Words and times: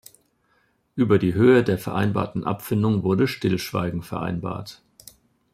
Über 0.95 1.19
die 1.19 1.35
Höhe 1.35 1.63
der 1.63 1.77
vereinbarten 1.77 2.43
Abfindung 2.43 3.03
wurde 3.03 3.27
Stillschweigen 3.27 4.01
vereinbart. 4.01 4.81